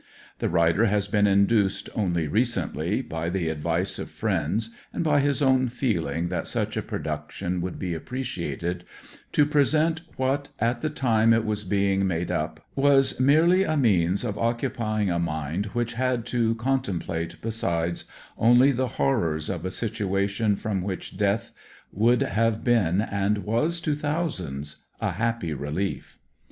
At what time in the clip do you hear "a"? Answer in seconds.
6.75-6.81, 13.61-13.77, 15.11-15.19, 19.65-19.69, 24.99-25.11